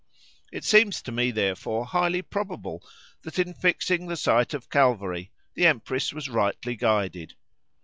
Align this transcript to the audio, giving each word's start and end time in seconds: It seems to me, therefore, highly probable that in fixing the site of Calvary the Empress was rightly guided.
It 0.51 0.63
seems 0.63 0.99
to 1.03 1.11
me, 1.11 1.29
therefore, 1.29 1.85
highly 1.85 2.23
probable 2.23 2.81
that 3.21 3.37
in 3.37 3.53
fixing 3.53 4.07
the 4.07 4.17
site 4.17 4.55
of 4.55 4.71
Calvary 4.71 5.29
the 5.53 5.67
Empress 5.67 6.11
was 6.11 6.27
rightly 6.27 6.75
guided. 6.75 7.35